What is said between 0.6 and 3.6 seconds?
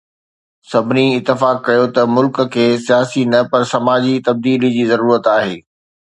سڀني اتفاق ڪيو ته ملڪ کي سياسي نه